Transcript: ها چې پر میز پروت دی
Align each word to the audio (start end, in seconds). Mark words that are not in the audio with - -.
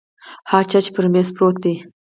ها 0.49 0.59
چې 0.69 0.89
پر 0.95 1.05
میز 1.13 1.27
پروت 1.35 1.55
دی 1.63 1.75